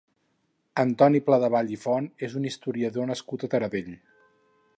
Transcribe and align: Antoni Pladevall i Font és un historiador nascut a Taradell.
Antoni 0.83 1.21
Pladevall 1.27 1.69
i 1.75 1.79
Font 1.83 2.09
és 2.29 2.39
un 2.41 2.49
historiador 2.53 3.09
nascut 3.13 3.47
a 3.49 3.53
Taradell. 3.55 3.95